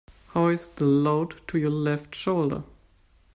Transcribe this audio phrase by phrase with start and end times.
[0.33, 2.63] Hoist the load to your left shoulder.